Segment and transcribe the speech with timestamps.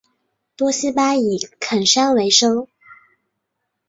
[0.55, 2.65] 多希巴以垦山为生。